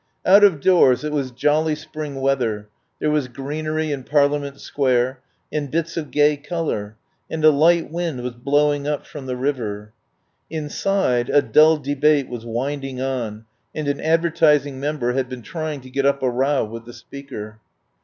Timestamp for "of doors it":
0.43-1.11